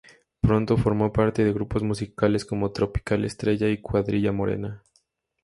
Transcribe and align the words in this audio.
Pronto 0.41 0.77
formó 0.77 1.13
parte 1.13 1.43
de 1.45 1.53
grupos 1.53 1.83
musicales 1.83 2.43
como 2.43 2.71
"Tropical 2.71 3.23
Estrella" 3.23 3.69
y 3.69 3.81
"Cuadrilla 3.83 4.31
Morena". 4.31 4.81